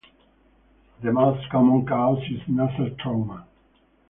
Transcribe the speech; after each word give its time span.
The 1.03 1.11
most 1.11 1.47
common 1.51 1.85
cause 1.85 2.23
is 2.31 2.41
nasal 2.47 2.89
trauma. 3.01 3.45